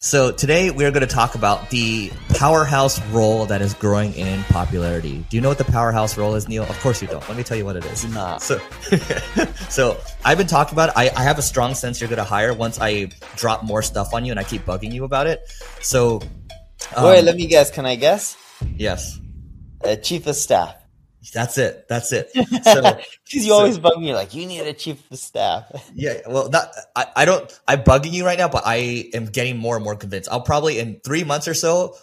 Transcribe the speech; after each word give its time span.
So 0.00 0.30
today 0.30 0.70
we 0.70 0.84
are 0.84 0.92
going 0.92 1.04
to 1.04 1.12
talk 1.12 1.34
about 1.34 1.70
the 1.70 2.12
powerhouse 2.36 3.04
role 3.06 3.46
that 3.46 3.60
is 3.60 3.74
growing 3.74 4.14
in 4.14 4.44
popularity. 4.44 5.24
Do 5.28 5.36
you 5.36 5.40
know 5.40 5.48
what 5.48 5.58
the 5.58 5.64
powerhouse 5.64 6.16
role 6.16 6.36
is, 6.36 6.46
Neil? 6.46 6.62
Of 6.62 6.78
course 6.78 7.02
you 7.02 7.08
don't. 7.08 7.28
Let 7.28 7.36
me 7.36 7.42
tell 7.42 7.56
you 7.56 7.64
what 7.64 7.74
it 7.74 7.84
is. 7.86 8.04
Nah. 8.04 8.38
So, 8.38 8.60
so 9.68 9.98
I've 10.24 10.38
been 10.38 10.46
talking 10.46 10.76
about 10.76 10.90
it. 10.90 10.94
I, 10.96 11.10
I 11.16 11.24
have 11.24 11.36
a 11.40 11.42
strong 11.42 11.74
sense 11.74 12.00
you're 12.00 12.06
going 12.06 12.18
to 12.18 12.22
hire 12.24 12.54
once 12.54 12.78
I 12.80 13.08
drop 13.34 13.64
more 13.64 13.82
stuff 13.82 14.14
on 14.14 14.24
you 14.24 14.30
and 14.30 14.38
I 14.38 14.44
keep 14.44 14.64
bugging 14.64 14.92
you 14.92 15.02
about 15.02 15.26
it. 15.26 15.40
So, 15.80 16.22
um, 16.94 17.06
wait, 17.06 17.24
let 17.24 17.34
me 17.34 17.48
guess. 17.48 17.72
Can 17.72 17.84
I 17.84 17.96
guess? 17.96 18.36
Yes. 18.76 19.18
Uh, 19.82 19.96
chief 19.96 20.28
of 20.28 20.36
staff. 20.36 20.76
That's 21.32 21.58
it. 21.58 21.86
That's 21.88 22.12
it. 22.12 22.30
So, 22.68 22.82
because 22.82 23.04
you 23.32 23.42
so, 23.42 23.54
always 23.54 23.78
bug 23.78 24.00
me 24.00 24.14
like 24.14 24.34
you 24.34 24.46
need 24.46 24.60
a 24.60 24.72
chief 24.72 24.98
of 25.10 25.18
staff. 25.18 25.64
Yeah. 25.94 26.20
Well, 26.26 26.48
that 26.50 26.72
I, 26.94 27.06
I 27.16 27.24
don't. 27.24 27.60
I'm 27.66 27.82
bugging 27.82 28.12
you 28.12 28.24
right 28.24 28.38
now, 28.38 28.48
but 28.48 28.62
I 28.66 29.10
am 29.14 29.26
getting 29.26 29.56
more 29.56 29.76
and 29.76 29.84
more 29.84 29.96
convinced. 29.96 30.28
I'll 30.30 30.40
probably 30.40 30.78
in 30.78 31.00
three 31.04 31.24
months 31.24 31.48
or 31.48 31.54
so, 31.54 31.94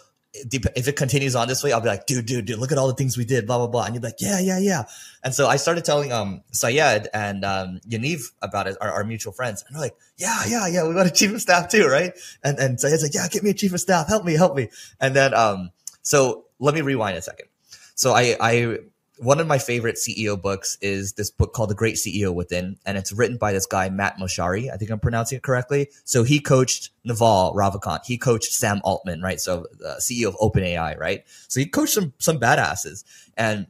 if 0.52 0.88
it 0.88 0.96
continues 0.96 1.34
on 1.34 1.48
this 1.48 1.62
way, 1.62 1.72
I'll 1.72 1.80
be 1.80 1.88
like, 1.88 2.06
dude, 2.06 2.26
dude, 2.26 2.44
dude, 2.44 2.58
look 2.58 2.72
at 2.72 2.78
all 2.78 2.88
the 2.88 2.94
things 2.94 3.16
we 3.16 3.24
did, 3.24 3.46
blah 3.46 3.58
blah 3.58 3.68
blah, 3.68 3.84
and 3.84 3.94
you're 3.94 4.02
like, 4.02 4.20
yeah, 4.20 4.40
yeah, 4.40 4.58
yeah. 4.58 4.84
And 5.22 5.34
so 5.34 5.46
I 5.46 5.56
started 5.56 5.84
telling 5.84 6.12
um 6.12 6.42
Syed 6.52 7.08
and 7.14 7.44
um 7.44 7.80
Yaniv 7.88 8.32
about 8.42 8.66
it, 8.66 8.76
our, 8.80 8.90
our 8.90 9.04
mutual 9.04 9.32
friends, 9.32 9.64
and 9.66 9.74
they're 9.74 9.82
like, 9.82 9.96
yeah, 10.16 10.42
yeah, 10.46 10.66
yeah, 10.66 10.86
we 10.86 10.94
want 10.94 11.08
a 11.08 11.12
chief 11.12 11.32
of 11.32 11.40
staff 11.40 11.68
too, 11.68 11.86
right? 11.86 12.12
And 12.42 12.58
and 12.58 12.80
Syed's 12.80 13.02
like, 13.02 13.14
yeah, 13.14 13.28
get 13.28 13.42
me 13.42 13.50
a 13.50 13.54
chief 13.54 13.72
of 13.72 13.80
staff, 13.80 14.08
help 14.08 14.24
me, 14.24 14.34
help 14.34 14.56
me. 14.56 14.68
And 15.00 15.14
then 15.14 15.34
um, 15.34 15.70
so 16.02 16.44
let 16.58 16.74
me 16.74 16.80
rewind 16.80 17.16
a 17.16 17.22
second. 17.22 17.48
So 17.94 18.12
I 18.12 18.36
I 18.40 18.78
one 19.18 19.40
of 19.40 19.46
my 19.46 19.58
favorite 19.58 19.96
CEO 19.96 20.40
books 20.40 20.76
is 20.80 21.14
this 21.14 21.30
book 21.30 21.52
called 21.52 21.70
The 21.70 21.74
Great 21.74 21.96
CEO 21.96 22.34
Within, 22.34 22.76
and 22.84 22.98
it's 22.98 23.12
written 23.12 23.38
by 23.38 23.52
this 23.52 23.66
guy, 23.66 23.88
Matt 23.88 24.18
Mochary. 24.18 24.70
I 24.72 24.76
think 24.76 24.90
I'm 24.90 25.00
pronouncing 25.00 25.36
it 25.36 25.42
correctly. 25.42 25.88
So 26.04 26.22
he 26.22 26.40
coached 26.40 26.90
Naval 27.04 27.54
Ravikant. 27.54 28.04
He 28.04 28.18
coached 28.18 28.52
Sam 28.52 28.80
Altman, 28.84 29.22
right? 29.22 29.40
So 29.40 29.66
the 29.78 29.96
CEO 30.00 30.28
of 30.28 30.36
OpenAI, 30.36 30.98
right? 30.98 31.24
So 31.48 31.60
he 31.60 31.66
coached 31.66 31.94
some, 31.94 32.12
some 32.18 32.38
badasses. 32.38 33.04
And 33.36 33.66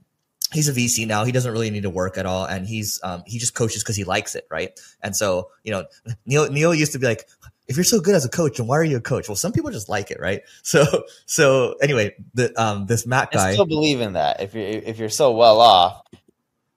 he's 0.53 0.69
a 0.69 0.73
VC 0.73 1.07
now. 1.07 1.25
He 1.25 1.33
doesn't 1.33 1.51
really 1.51 1.71
need 1.71 1.83
to 1.83 1.91
work 1.91 2.19
at 2.19 2.27
all, 2.27 2.45
and 2.45 2.67
he's 2.67 3.01
um, 3.03 3.23
he 3.27 3.39
just 3.39 3.55
coaches 3.55 3.83
because 3.83 3.97
he 3.97 4.05
likes 4.05 4.35
it, 4.35 4.47
right? 4.51 4.79
And 5.03 5.15
so 5.15 5.51
you 5.65 5.73
know, 5.73 5.87
Neil 6.27 6.51
Neil 6.51 6.75
used 6.75 6.93
to 6.93 6.99
be 6.99 7.07
like, 7.07 7.29
if 7.69 7.77
you're 7.77 7.85
so 7.85 8.01
good 8.01 8.15
as 8.15 8.25
a 8.25 8.29
coach, 8.29 8.59
and 8.59 8.69
why 8.69 8.77
are 8.77 8.85
you 8.85 8.97
a 8.97 9.01
coach? 9.01 9.29
Well, 9.29 9.37
some 9.37 9.53
people 9.53 9.71
just 9.71 9.89
like 9.89 10.11
it, 10.11 10.21
right? 10.21 10.43
So, 10.63 11.05
so 11.27 11.75
anyway, 11.81 12.15
the, 12.35 12.53
um, 12.61 12.87
this 12.87 13.07
Matt 13.07 13.31
guy. 13.31 13.51
I 13.51 13.53
still 13.53 13.67
believe 13.67 14.01
in 14.01 14.15
that. 14.15 14.41
If 14.41 14.55
you're, 14.55 14.65
if 14.65 14.99
you're 14.99 15.09
so 15.09 15.33
well 15.33 15.61
off, 15.61 16.03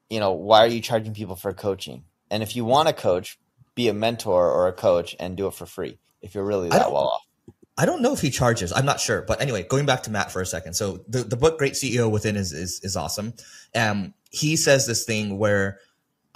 you 0.09 0.19
know, 0.19 0.33
why 0.33 0.59
are 0.63 0.67
you 0.67 0.79
charging 0.81 1.13
people 1.13 1.35
for 1.35 1.53
coaching? 1.53 2.03
And 2.29 2.43
if 2.43 2.55
you 2.55 2.65
want 2.65 2.87
to 2.87 2.93
coach, 2.93 3.39
be 3.75 3.87
a 3.87 3.93
mentor 3.93 4.51
or 4.51 4.67
a 4.67 4.73
coach 4.73 5.15
and 5.19 5.35
do 5.35 5.47
it 5.47 5.53
for 5.53 5.65
free. 5.65 5.97
If 6.21 6.35
you're 6.35 6.45
really 6.45 6.69
that 6.69 6.91
well 6.91 7.07
off. 7.07 7.21
I 7.77 7.85
don't 7.85 8.01
know 8.01 8.11
if 8.11 8.19
he 8.19 8.29
charges. 8.29 8.73
I'm 8.73 8.85
not 8.85 8.99
sure. 8.99 9.21
But 9.21 9.41
anyway, 9.41 9.63
going 9.63 9.85
back 9.85 10.03
to 10.03 10.11
Matt 10.11 10.31
for 10.31 10.41
a 10.41 10.45
second. 10.45 10.73
So 10.73 10.99
the, 11.07 11.23
the 11.23 11.37
book 11.37 11.57
Great 11.57 11.73
CEO 11.73 12.11
Within 12.11 12.35
is, 12.35 12.51
is, 12.51 12.81
is 12.83 12.97
awesome. 12.97 13.33
Um, 13.73 14.13
he 14.31 14.57
says 14.57 14.85
this 14.85 15.05
thing 15.05 15.37
where 15.37 15.79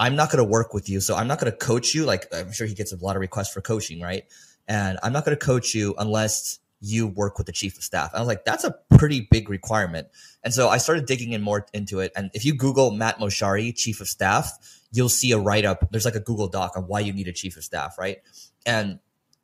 I'm 0.04 0.18
not 0.18 0.30
going 0.30 0.44
to 0.44 0.50
work 0.50 0.74
with 0.74 0.90
you. 0.90 1.00
So 1.00 1.16
I'm 1.16 1.28
not 1.28 1.40
going 1.40 1.50
to 1.50 1.58
coach 1.58 1.96
you. 1.96 2.04
Like 2.04 2.28
I'm 2.36 2.52
sure 2.52 2.68
he 2.68 2.74
gets 2.74 2.92
a 2.92 2.98
lot 2.98 3.16
of 3.16 3.22
requests 3.22 3.54
for 3.54 3.62
coaching, 3.62 4.02
right? 4.02 4.26
And 4.68 5.00
I'm 5.02 5.14
not 5.14 5.24
going 5.24 5.38
to 5.38 5.46
coach 5.46 5.74
you 5.74 5.96
unless 5.98 6.60
you 6.82 7.08
work 7.08 7.38
with 7.38 7.48
the 7.48 7.54
chief 7.54 7.78
of 7.78 7.84
staff. 7.86 8.12
I 8.14 8.20
was 8.20 8.28
like, 8.28 8.44
that's 8.44 8.66
a 8.66 8.76
pretty 8.98 9.26
big 9.32 9.50
requirement. 9.50 10.10
And 10.44 10.54
so 10.54 10.68
I 10.68 10.78
started 10.78 11.06
digging 11.06 11.32
in 11.32 11.42
more 11.42 11.66
into 11.74 12.02
it. 12.02 12.12
And 12.18 12.32
if 12.34 12.44
you 12.44 12.54
Google 12.54 12.92
Matt 12.92 13.20
Mochary, 13.20 13.74
chief 13.74 14.02
of 14.02 14.10
staff, 14.10 14.52
you'll 14.92 15.08
see 15.08 15.32
a 15.32 15.40
write 15.40 15.64
up. 15.64 15.90
There's 15.90 16.04
like 16.04 16.16
a 16.16 16.20
Google 16.20 16.50
doc 16.50 16.76
on 16.76 16.84
why 16.84 17.00
you 17.00 17.14
need 17.14 17.30
a 17.30 17.34
chief 17.34 17.56
of 17.56 17.64
staff, 17.64 17.98
right? 17.98 18.18
And 18.66 19.00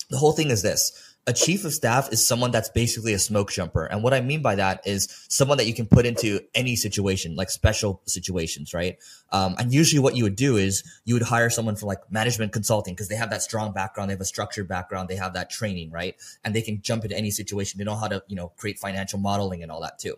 the 0.10 0.18
whole 0.18 0.34
thing 0.34 0.50
is 0.50 0.62
this 0.62 1.09
a 1.30 1.34
chief 1.34 1.64
of 1.64 1.72
staff 1.72 2.12
is 2.12 2.26
someone 2.26 2.50
that's 2.50 2.70
basically 2.70 3.14
a 3.14 3.20
smoke 3.20 3.52
jumper. 3.52 3.86
And 3.86 4.02
what 4.02 4.16
I 4.16 4.22
mean 4.22 4.42
by 4.42 4.56
that 4.56 4.82
is 4.88 5.08
someone 5.30 5.60
that 5.60 5.68
you 5.68 5.76
can 5.76 5.86
put 5.86 6.08
into 6.08 6.40
any 6.56 6.76
situation, 6.76 7.36
like 7.36 7.52
special 7.52 8.02
situations, 8.08 8.74
right? 8.74 8.98
Um, 9.32 9.54
and 9.60 9.72
usually 9.72 10.00
what 10.00 10.16
you 10.16 10.24
would 10.24 10.36
do 10.36 10.58
is 10.58 10.84
you 11.06 11.14
would 11.14 11.22
hire 11.22 11.52
someone 11.52 11.76
for 11.76 11.86
like 11.86 12.00
management 12.12 12.52
consulting 12.52 12.96
because 12.96 13.10
they 13.10 13.16
have 13.16 13.30
that 13.30 13.44
strong 13.44 13.74
background, 13.74 14.10
they 14.10 14.14
have 14.16 14.22
a 14.22 14.26
structured 14.26 14.68
background, 14.68 15.08
they 15.08 15.18
have 15.18 15.34
that 15.36 15.52
training, 15.52 15.92
right? 15.92 16.16
And 16.44 16.56
they 16.56 16.64
can 16.64 16.82
jump 16.82 17.04
into 17.04 17.16
any 17.16 17.30
situation. 17.30 17.78
They 17.78 17.84
know 17.84 17.96
how 17.96 18.08
to, 18.08 18.24
you 18.28 18.36
know, 18.36 18.48
create 18.58 18.80
financial 18.80 19.20
modeling 19.20 19.62
and 19.62 19.72
all 19.72 19.82
that 19.82 20.00
too. 20.00 20.16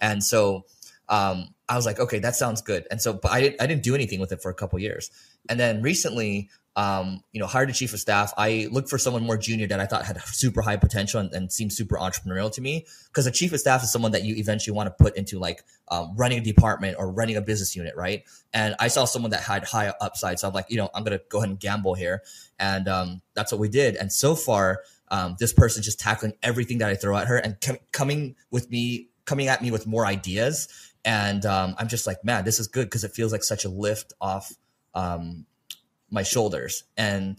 And 0.00 0.24
so, 0.24 0.64
um, 1.08 1.54
I 1.68 1.76
was 1.76 1.86
like, 1.86 2.00
okay, 2.00 2.18
that 2.18 2.34
sounds 2.34 2.62
good. 2.62 2.86
And 2.90 3.00
so, 3.00 3.12
but 3.12 3.30
I 3.30 3.40
didn't, 3.40 3.62
I 3.62 3.66
didn't 3.66 3.84
do 3.84 3.94
anything 3.94 4.18
with 4.18 4.32
it 4.32 4.42
for 4.42 4.50
a 4.50 4.54
couple 4.54 4.78
years. 4.80 5.10
And 5.48 5.58
then 5.58 5.82
recently, 5.82 6.50
um, 6.78 7.24
you 7.32 7.40
know, 7.40 7.46
hired 7.48 7.68
a 7.70 7.72
chief 7.72 7.92
of 7.92 7.98
staff. 7.98 8.32
I 8.38 8.68
looked 8.70 8.88
for 8.88 8.98
someone 8.98 9.24
more 9.24 9.36
junior 9.36 9.66
that 9.66 9.80
I 9.80 9.86
thought 9.86 10.04
had 10.04 10.22
super 10.22 10.62
high 10.62 10.76
potential 10.76 11.18
and, 11.18 11.34
and 11.34 11.52
seemed 11.52 11.72
super 11.72 11.96
entrepreneurial 11.96 12.52
to 12.52 12.60
me. 12.60 12.86
Because 13.08 13.26
a 13.26 13.32
chief 13.32 13.52
of 13.52 13.58
staff 13.58 13.82
is 13.82 13.90
someone 13.90 14.12
that 14.12 14.22
you 14.22 14.36
eventually 14.36 14.76
want 14.76 14.86
to 14.86 15.02
put 15.02 15.16
into 15.16 15.40
like 15.40 15.64
um, 15.88 16.14
running 16.16 16.38
a 16.38 16.40
department 16.40 16.94
or 16.96 17.10
running 17.10 17.36
a 17.36 17.40
business 17.40 17.74
unit, 17.74 17.96
right? 17.96 18.22
And 18.52 18.76
I 18.78 18.86
saw 18.86 19.06
someone 19.06 19.32
that 19.32 19.40
had 19.40 19.64
high 19.64 19.92
upside, 20.00 20.38
so 20.38 20.46
I'm 20.46 20.54
like, 20.54 20.66
you 20.68 20.76
know, 20.76 20.88
I'm 20.94 21.02
gonna 21.02 21.18
go 21.28 21.38
ahead 21.38 21.50
and 21.50 21.58
gamble 21.58 21.94
here, 21.94 22.22
and 22.60 22.86
um, 22.86 23.22
that's 23.34 23.50
what 23.50 23.60
we 23.60 23.68
did. 23.68 23.96
And 23.96 24.12
so 24.12 24.36
far, 24.36 24.84
um, 25.10 25.34
this 25.40 25.52
person 25.52 25.82
just 25.82 25.98
tackling 25.98 26.34
everything 26.44 26.78
that 26.78 26.90
I 26.90 26.94
throw 26.94 27.16
at 27.16 27.26
her 27.26 27.38
and 27.38 27.60
com- 27.60 27.78
coming 27.90 28.36
with 28.52 28.70
me, 28.70 29.08
coming 29.24 29.48
at 29.48 29.62
me 29.62 29.72
with 29.72 29.88
more 29.88 30.06
ideas. 30.06 30.68
And 31.04 31.44
um, 31.44 31.74
I'm 31.76 31.88
just 31.88 32.06
like, 32.06 32.24
man, 32.24 32.44
this 32.44 32.60
is 32.60 32.68
good 32.68 32.84
because 32.84 33.02
it 33.02 33.10
feels 33.10 33.32
like 33.32 33.42
such 33.42 33.64
a 33.64 33.68
lift 33.68 34.12
off 34.20 34.52
um, 34.94 35.44
my 36.10 36.22
shoulders. 36.22 36.84
And 36.96 37.38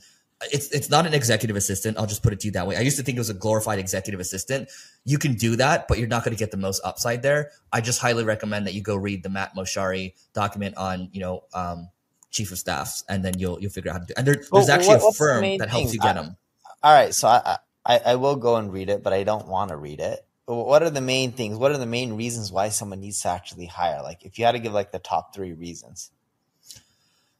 it's 0.51 0.71
it's 0.71 0.89
not 0.89 1.06
an 1.06 1.13
executive 1.13 1.57
assistant. 1.57 1.98
I'll 1.98 2.06
just 2.06 2.24
put 2.24 2.31
it 2.31 2.39
to 2.42 2.48
you 2.48 2.51
that 2.54 2.66
way. 2.66 2.77
I 2.77 2.81
used 2.81 2.98
to 2.98 3.04
think 3.04 3.18
it 3.18 3.19
was 3.19 3.30
a 3.30 3.33
glorified 3.33 3.77
executive 3.80 4.19
assistant. 4.21 4.69
You 5.04 5.18
can 5.18 5.33
do 5.33 5.57
that, 5.57 5.88
but 5.88 5.98
you're 5.98 6.07
not 6.07 6.24
going 6.24 6.36
to 6.36 6.39
get 6.39 6.51
the 6.51 6.57
most 6.57 6.81
upside 6.86 7.21
there. 7.21 7.51
I 7.74 7.81
just 7.81 8.00
highly 8.00 8.24
recommend 8.24 8.66
that 8.68 8.74
you 8.74 8.81
go 8.81 8.95
read 8.95 9.24
the 9.24 9.30
Matt 9.30 9.54
Mochary 9.56 10.13
document 10.33 10.77
on 10.77 11.10
you 11.12 11.19
know 11.19 11.44
um, 11.54 11.89
chief 12.31 12.51
of 12.54 12.57
staffs, 12.57 13.04
and 13.10 13.24
then 13.24 13.38
you'll 13.38 13.60
you'll 13.60 13.71
figure 13.71 13.92
out 13.92 13.95
how 13.95 14.00
to 14.00 14.06
do. 14.06 14.13
And 14.16 14.25
there, 14.27 14.36
there's 14.36 14.50
Well, 14.51 14.71
actually 14.71 14.98
what- 14.98 15.13
a 15.13 15.18
firm 15.18 15.57
that 15.57 15.69
helps 15.69 15.94
you 15.94 16.00
get 16.00 16.16
them. 16.16 16.38
All 16.81 16.94
right, 16.94 17.13
so 17.13 17.27
I, 17.27 17.57
I 17.86 18.00
I 18.06 18.16
will 18.16 18.38
go 18.38 18.56
and 18.56 18.71
read 18.71 18.89
it, 18.89 19.04
but 19.04 19.12
I 19.12 19.24
don't 19.24 19.48
want 19.50 19.71
to 19.71 19.75
read 19.75 20.00
it. 20.00 20.25
What 20.45 20.81
are 20.83 20.89
the 20.89 21.01
main 21.01 21.33
things? 21.33 21.57
What 21.57 21.71
are 21.74 21.77
the 21.77 21.86
main 21.86 22.13
reasons 22.13 22.50
why 22.51 22.69
someone 22.69 23.01
needs 23.01 23.21
to 23.21 23.27
actually 23.30 23.66
hire? 23.66 24.01
Like, 24.01 24.24
if 24.24 24.39
you 24.39 24.45
had 24.45 24.54
to 24.54 24.60
give 24.60 24.71
like 24.71 24.92
the 24.94 25.00
top 25.00 25.36
three 25.36 25.51
reasons. 25.54 26.12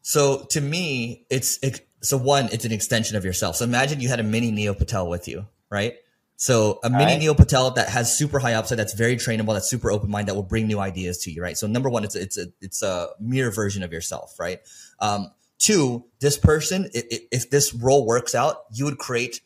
So 0.02 0.46
to 0.50 0.60
me, 0.60 1.26
it's 1.30 1.58
it, 1.62 1.86
so 2.02 2.16
one, 2.16 2.48
it's 2.52 2.64
an 2.64 2.72
extension 2.72 3.16
of 3.16 3.24
yourself. 3.24 3.56
So 3.56 3.64
imagine 3.64 4.00
you 4.00 4.08
had 4.08 4.20
a 4.20 4.24
mini 4.24 4.50
Neil 4.50 4.74
Patel 4.74 5.08
with 5.08 5.28
you, 5.28 5.46
right? 5.70 5.94
So 6.36 6.80
a 6.82 6.88
mini 6.88 7.04
right. 7.04 7.18
Neil 7.18 7.34
Patel 7.34 7.72
that 7.72 7.90
has 7.90 8.16
super 8.16 8.38
high 8.38 8.54
upside, 8.54 8.78
that's 8.78 8.94
very 8.94 9.16
trainable, 9.16 9.52
that's 9.52 9.68
super 9.68 9.90
open 9.90 10.10
mind, 10.10 10.28
that 10.28 10.34
will 10.34 10.42
bring 10.42 10.66
new 10.66 10.80
ideas 10.80 11.18
to 11.24 11.30
you, 11.30 11.42
right? 11.42 11.56
So 11.56 11.66
number 11.66 11.90
one, 11.90 12.02
it's 12.02 12.16
it's 12.16 12.38
a 12.38 12.46
it's 12.62 12.82
a 12.82 13.08
mirror 13.20 13.50
version 13.50 13.82
of 13.82 13.92
yourself, 13.92 14.40
right? 14.40 14.60
Um, 15.00 15.32
two, 15.58 16.06
this 16.20 16.38
person, 16.38 16.88
i- 16.94 17.04
i- 17.12 17.20
if 17.30 17.50
this 17.50 17.74
role 17.74 18.06
works 18.06 18.34
out, 18.34 18.64
you 18.72 18.86
would 18.86 18.96
create 18.96 19.42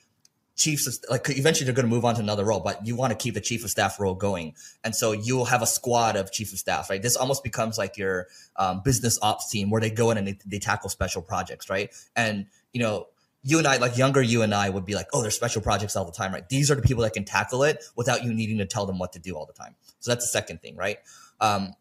chiefs 0.56 0.86
of, 0.86 0.96
like 1.10 1.28
eventually 1.30 1.64
they're 1.64 1.74
going 1.74 1.88
to 1.88 1.94
move 1.94 2.04
on 2.04 2.14
to 2.14 2.20
another 2.20 2.44
role 2.44 2.60
but 2.60 2.86
you 2.86 2.94
want 2.94 3.10
to 3.10 3.16
keep 3.16 3.34
the 3.34 3.40
chief 3.40 3.64
of 3.64 3.70
staff 3.70 3.98
role 3.98 4.14
going. 4.14 4.54
And 4.82 4.94
so 4.94 5.12
you'll 5.12 5.46
have 5.46 5.62
a 5.62 5.66
squad 5.66 6.16
of 6.16 6.30
chief 6.32 6.52
of 6.52 6.58
staff 6.58 6.90
right? 6.90 7.02
This 7.02 7.16
almost 7.16 7.42
becomes 7.42 7.78
like 7.78 7.96
your 7.96 8.28
um, 8.56 8.82
business 8.84 9.18
ops 9.22 9.50
team 9.50 9.70
where 9.70 9.80
they 9.80 9.90
go 9.90 10.10
in 10.10 10.18
and 10.18 10.28
they, 10.28 10.38
they 10.46 10.58
tackle 10.58 10.90
special 10.90 11.22
projects 11.22 11.68
right? 11.68 11.90
And 12.14 12.46
you 12.72 12.80
know 12.80 13.08
you 13.46 13.58
and 13.58 13.66
i 13.66 13.76
like 13.76 13.98
younger 13.98 14.22
you 14.22 14.40
and 14.40 14.54
i 14.54 14.70
would 14.70 14.86
be 14.86 14.94
like 14.94 15.06
oh 15.12 15.20
there's 15.20 15.36
special 15.36 15.60
projects 15.60 15.96
all 15.96 16.04
the 16.04 16.12
time 16.12 16.32
right? 16.32 16.48
These 16.48 16.70
are 16.70 16.74
the 16.74 16.82
people 16.82 17.02
that 17.02 17.12
can 17.12 17.24
tackle 17.24 17.62
it 17.62 17.84
without 17.96 18.24
you 18.24 18.32
needing 18.32 18.58
to 18.58 18.66
tell 18.66 18.86
them 18.86 18.98
what 18.98 19.12
to 19.12 19.18
do 19.18 19.36
all 19.36 19.46
the 19.46 19.52
time. 19.52 19.74
So 20.00 20.10
that's 20.10 20.24
the 20.24 20.30
second 20.30 20.62
thing 20.62 20.76
right? 20.76 20.98
Um, 21.40 21.72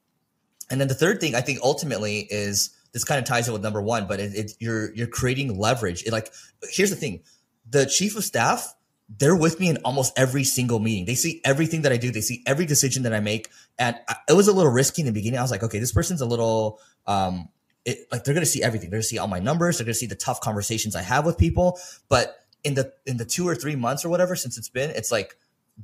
and 0.70 0.82
then 0.82 0.88
the 0.88 0.96
third 0.96 1.20
thing 1.20 1.36
I 1.36 1.42
think 1.42 1.60
ultimately 1.62 2.28
is 2.30 2.72
this 2.94 3.04
kind 3.04 3.20
of 3.20 3.26
ties 3.26 3.48
in 3.48 3.54
with 3.54 3.64
number 3.64 3.82
one, 3.82 4.08
but 4.08 4.20
it, 4.20 4.36
it 4.36 4.52
you're 4.60 4.94
you're 4.94 5.08
creating 5.08 5.58
leverage. 5.58 6.04
It 6.04 6.12
like 6.12 6.32
here's 6.70 6.92
the 6.92 6.96
thing: 6.96 7.22
the 7.70 7.86
chief 7.86 8.16
of 8.16 8.24
staff, 8.24 8.76
they're 9.10 9.36
with 9.36 9.60
me 9.60 9.70
in 9.70 9.78
almost 9.78 10.18
every 10.18 10.44
single 10.44 10.80
meeting. 10.80 11.06
They 11.06 11.16
see 11.16 11.42
everything 11.44 11.84
that 11.84 11.92
I 11.92 11.98
do. 11.98 12.12
They 12.12 12.22
see 12.22 12.42
every 12.46 12.66
decision 12.66 13.04
that 13.04 13.14
I 13.14 13.20
make. 13.20 13.50
And 13.78 13.96
I, 14.08 14.16
it 14.30 14.34
was 14.34 14.48
a 14.48 14.54
little 14.54 14.72
risky 14.72 15.02
in 15.02 15.06
the 15.06 15.12
beginning. 15.12 15.40
I 15.40 15.42
was 15.42 15.52
like, 15.52 15.64
okay, 15.64 15.80
this 15.80 15.92
person's 15.92 16.22
a 16.22 16.26
little 16.26 16.80
um, 17.06 17.50
it, 17.86 18.08
like 18.12 18.24
they're 18.24 18.34
gonna 18.34 18.46
see 18.46 18.64
everything. 18.64 18.90
They're 18.90 19.00
gonna 19.00 19.04
see 19.04 19.18
all 19.18 19.28
my 19.28 19.40
numbers. 19.40 19.78
They're 19.78 19.86
gonna 19.86 19.94
see 19.94 20.06
the 20.06 20.16
tough 20.16 20.40
conversations 20.42 20.96
I 20.96 21.02
have 21.02 21.26
with 21.26 21.38
people. 21.38 21.80
But 22.10 22.38
in 22.64 22.76
the 22.76 22.94
in 23.06 23.18
the 23.18 23.26
two 23.26 23.48
or 23.48 23.56
three 23.56 23.76
months 23.76 24.06
or 24.06 24.10
whatever 24.10 24.36
since 24.36 24.58
it's 24.58 24.70
been, 24.70 24.90
it's 24.92 25.12
like 25.12 25.36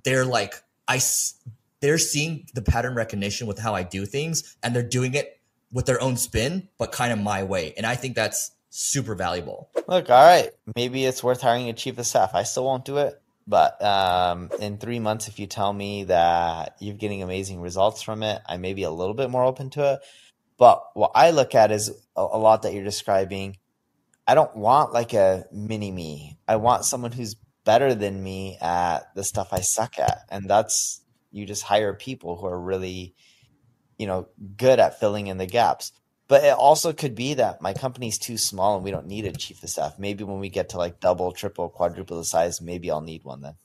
they're 0.04 0.26
like 0.26 0.56
I, 0.88 1.00
they're 1.82 1.98
seeing 1.98 2.48
the 2.54 2.62
pattern 2.62 2.96
recognition 2.96 3.48
with 3.48 3.60
how 3.60 3.76
I 3.76 3.84
do 3.84 4.06
things, 4.06 4.56
and 4.64 4.76
they're 4.76 4.82
doing 4.82 5.14
it 5.14 5.40
with 5.72 5.86
their 5.86 6.02
own 6.02 6.18
spin, 6.18 6.68
but 6.78 6.92
kind 6.92 7.12
of 7.14 7.20
my 7.20 7.44
way. 7.44 7.74
And 7.78 7.86
I 7.86 7.96
think 7.96 8.16
that's 8.16 8.52
super 8.70 9.16
valuable. 9.16 9.70
Look, 9.88 10.10
all 10.10 10.26
right, 10.26 10.52
maybe 10.76 11.06
it's 11.06 11.24
worth 11.24 11.42
hiring 11.42 11.70
a 11.70 11.74
chief 11.74 11.98
of 11.98 12.06
staff. 12.06 12.32
I 12.34 12.44
still 12.44 12.66
won't 12.66 12.86
do 12.86 12.98
it, 12.98 13.22
but 13.48 13.84
um, 13.84 14.50
in 14.60 14.78
three 14.78 15.00
months, 15.00 15.28
if 15.28 15.40
you 15.40 15.48
tell 15.48 15.74
me 15.74 16.06
that 16.06 16.76
you're 16.80 16.96
getting 16.96 17.24
amazing 17.24 17.62
results 17.62 18.02
from 18.02 18.24
it, 18.24 18.42
I 18.48 18.58
may 18.58 18.74
be 18.74 18.84
a 18.84 18.92
little 18.92 19.16
bit 19.16 19.30
more 19.30 19.44
open 19.44 19.70
to 19.72 19.94
it. 19.94 20.00
But 20.58 20.84
what 20.94 21.12
I 21.16 21.32
look 21.32 21.56
at 21.56 21.72
is 21.72 21.90
a, 22.16 22.22
a 22.22 22.38
lot 22.38 22.62
that 22.64 22.74
you're 22.74 22.84
describing. 22.84 23.58
I 24.28 24.36
don't 24.36 24.56
want 24.56 24.94
like 24.94 25.14
a 25.14 25.46
mini 25.52 25.92
me. 25.92 26.38
I 26.48 26.58
want 26.58 26.86
someone 26.86 27.12
who's 27.12 27.36
better 27.66 27.96
than 27.96 28.22
me 28.22 28.58
at 28.62 29.14
the 29.16 29.24
stuff 29.24 29.50
I 29.52 29.62
suck 29.62 29.98
at, 29.98 30.20
and 30.30 30.48
that's 30.50 31.02
you 31.32 31.46
just 31.46 31.64
hire 31.64 31.94
people 31.94 32.36
who 32.36 32.46
are 32.48 32.60
really, 32.60 33.16
you 33.98 34.08
know, 34.08 34.28
good 34.58 34.80
at 34.80 35.00
filling 35.00 35.28
in 35.28 35.38
the 35.38 35.46
gaps. 35.46 35.92
But 36.30 36.44
it 36.44 36.54
also 36.54 36.94
could 36.94 37.16
be 37.16 37.34
that 37.34 37.60
my 37.60 37.74
company's 37.74 38.20
too 38.20 38.38
small 38.38 38.76
and 38.76 38.84
we 38.84 38.92
don't 38.92 39.08
need 39.08 39.26
a 39.26 39.32
chief 39.32 39.64
of 39.64 39.70
staff. 39.70 39.98
Maybe 39.98 40.24
when 40.24 40.40
we 40.40 40.50
get 40.50 40.70
to 40.70 40.78
like 40.78 41.00
double, 41.00 41.32
triple, 41.32 41.70
quadruple 41.70 42.18
the 42.18 42.24
size, 42.24 42.62
maybe 42.62 42.92
I'll 42.92 43.02
need 43.02 43.24
one 43.24 43.42
then. 43.42 43.56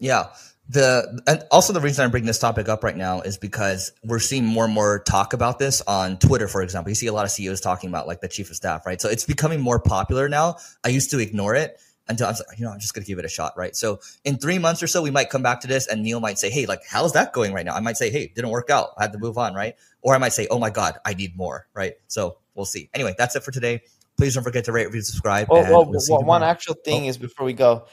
Yeah. 0.00 0.30
The 0.68 1.22
and 1.28 1.44
also 1.52 1.72
the 1.72 1.80
reason 1.80 2.04
I'm 2.04 2.10
bringing 2.10 2.26
this 2.26 2.40
topic 2.40 2.68
up 2.68 2.82
right 2.82 2.96
now 2.96 3.20
is 3.20 3.38
because 3.38 3.92
we're 4.04 4.18
seeing 4.18 4.44
more 4.44 4.64
and 4.64 4.74
more 4.74 5.04
talk 5.04 5.34
about 5.34 5.60
this 5.60 5.82
on 5.82 6.18
Twitter, 6.18 6.48
for 6.48 6.62
example. 6.62 6.90
You 6.90 6.96
see 6.96 7.06
a 7.06 7.12
lot 7.12 7.24
of 7.24 7.30
CEOs 7.30 7.60
talking 7.60 7.88
about 7.88 8.08
like 8.08 8.20
the 8.20 8.28
chief 8.28 8.50
of 8.50 8.56
staff, 8.56 8.84
right? 8.84 9.00
So 9.00 9.08
it's 9.08 9.24
becoming 9.24 9.60
more 9.60 9.78
popular 9.78 10.28
now. 10.28 10.56
I 10.84 10.88
used 10.88 11.12
to 11.12 11.20
ignore 11.20 11.54
it 11.54 11.78
until 12.08 12.26
I 12.26 12.30
was 12.30 12.42
like, 12.48 12.58
you 12.58 12.64
know, 12.64 12.72
I'm 12.72 12.80
just 12.80 12.94
gonna 12.94 13.06
give 13.06 13.18
it 13.18 13.24
a 13.24 13.28
shot, 13.28 13.54
right? 13.56 13.74
So 13.76 14.00
in 14.24 14.38
three 14.38 14.58
months 14.58 14.82
or 14.82 14.86
so, 14.86 15.02
we 15.02 15.10
might 15.10 15.30
come 15.30 15.42
back 15.42 15.60
to 15.60 15.66
this 15.68 15.86
and 15.86 16.02
Neil 16.02 16.20
might 16.20 16.38
say, 16.38 16.50
Hey, 16.50 16.66
like, 16.66 16.80
how's 16.88 17.12
that 17.12 17.32
going 17.32 17.52
right 17.52 17.64
now? 17.64 17.74
I 17.74 17.80
might 17.80 17.96
say, 17.96 18.10
Hey, 18.10 18.32
didn't 18.34 18.50
work 18.50 18.70
out. 18.70 18.90
I 18.98 19.02
had 19.02 19.12
to 19.12 19.18
move 19.18 19.38
on, 19.38 19.54
right? 19.54 19.74
Or 20.02 20.14
I 20.14 20.18
might 20.18 20.32
say, 20.32 20.46
Oh 20.50 20.58
my 20.58 20.70
God, 20.70 20.98
I 21.04 21.14
need 21.14 21.36
more, 21.36 21.66
right? 21.74 21.94
So 22.08 22.38
we'll 22.54 22.66
see. 22.66 22.90
Anyway, 22.94 23.14
that's 23.16 23.36
it 23.36 23.42
for 23.44 23.50
today. 23.52 23.82
Please 24.16 24.34
don't 24.34 24.44
forget 24.44 24.64
to 24.64 24.72
rate, 24.72 24.86
review, 24.86 25.02
subscribe. 25.02 25.48
Well, 25.48 25.62
and 25.62 25.70
well, 25.70 25.86
we'll 25.86 26.24
one 26.24 26.42
actual 26.42 26.74
thing 26.74 27.04
Oh. 27.04 27.08
is 27.08 27.18
before 27.18 27.46
we 27.46 27.54
go, 27.54 27.86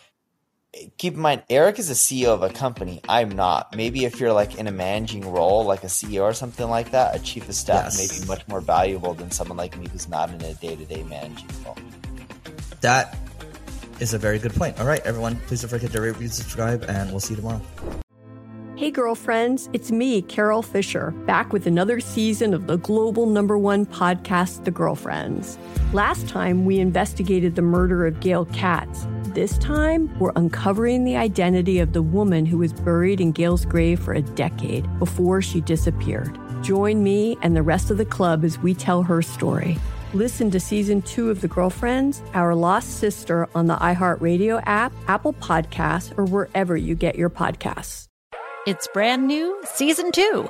keep 0.98 1.14
in 1.16 1.20
mind 1.20 1.44
Eric 1.50 1.80
is 1.80 1.90
a 1.90 1.94
CEO 1.94 2.28
of 2.28 2.44
a 2.44 2.50
company. 2.50 3.02
I'm 3.08 3.30
not. 3.30 3.76
Maybe 3.76 4.06
if 4.06 4.20
you're 4.20 4.34
like 4.34 4.58
in 4.58 4.68
a 4.68 4.72
managing 4.72 5.32
role, 5.32 5.64
like 5.64 5.84
a 5.84 5.88
CEO 5.88 6.24
or 6.24 6.34
something 6.34 6.70
like 6.70 6.92
that, 6.92 7.16
a 7.16 7.20
chief 7.20 7.48
of 7.50 7.56
staff 7.56 7.98
may 7.98 8.08
be 8.08 8.26
much 8.28 8.48
more 8.48 8.62
valuable 8.62 9.14
than 9.14 9.32
someone 9.32 9.58
like 9.58 9.78
me 9.78 9.88
who's 9.88 10.08
not 10.08 10.30
in 10.30 10.42
a 10.42 10.54
day 10.56 10.76
to 10.76 10.86
day 10.86 11.04
managing 11.04 11.48
role. 11.66 11.78
That 12.82 13.18
is 14.00 14.14
a 14.14 14.18
very 14.18 14.40
good 14.40 14.54
point. 14.54 14.80
All 14.80 14.88
right, 14.88 15.02
everyone, 15.06 15.36
please 15.48 15.62
don't 15.62 15.70
forget 15.70 15.92
to 15.92 16.02
rate, 16.02 16.10
review, 16.10 16.28
subscribe, 16.28 16.84
and 16.88 17.12
we'll 17.12 17.20
see 17.20 17.34
you 17.34 17.38
tomorrow. 17.38 17.62
Hey, 18.80 18.92
girlfriends, 18.92 19.70
it's 19.74 19.92
me, 19.92 20.22
Carol 20.22 20.62
Fisher, 20.62 21.12
back 21.28 21.52
with 21.52 21.68
another 21.68 22.00
season 22.00 22.54
of 22.54 22.68
the 22.68 22.78
global 22.78 23.26
number 23.26 23.58
one 23.58 23.86
podcast, 23.86 24.64
The 24.64 24.72
Girlfriends. 24.72 25.58
Last 25.92 26.30
time, 26.30 26.64
we 26.64 26.80
investigated 26.80 27.56
the 27.56 27.62
murder 27.62 28.06
of 28.06 28.22
Gail 28.22 28.46
Katz. 28.46 29.06
This 29.34 29.58
time, 29.58 30.18
we're 30.18 30.32
uncovering 30.38 31.04
the 31.04 31.18
identity 31.18 31.80
of 31.80 31.92
the 31.92 32.02
woman 32.02 32.46
who 32.46 32.60
was 32.60 32.72
buried 32.72 33.20
in 33.20 33.34
Gail's 33.34 33.66
grave 33.66 34.00
for 34.00 34.14
a 34.14 34.22
decade 34.22 34.88
before 34.98 35.42
she 35.42 35.60
disappeared. 35.60 36.40
Join 36.64 37.04
me 37.04 37.38
and 37.42 37.58
the 37.58 37.64
rest 37.64 37.92
of 37.92 37.98
the 37.98 38.06
club 38.06 38.46
as 38.46 38.60
we 38.60 38.74
tell 38.74 39.04
her 39.04 39.22
story. 39.22 39.78
Listen 40.16 40.50
to 40.50 40.60
season 40.60 41.04
two 41.04 41.30
of 41.30 41.42
The 41.42 41.48
Girlfriends, 41.48 42.24
Our 42.34 42.56
Lost 42.56 42.98
Sister 42.98 43.48
on 43.54 43.68
the 43.68 43.76
iHeartRadio 43.76 44.64
app, 44.66 44.92
Apple 45.08 45.34
Podcasts, 45.34 46.18
or 46.18 46.26
wherever 46.26 46.76
you 46.76 46.96
get 46.96 47.16
your 47.16 47.30
podcasts. 47.30 48.08
It's 48.66 48.88
brand 48.88 49.28
new, 49.28 49.62
season 49.66 50.12
two. 50.12 50.50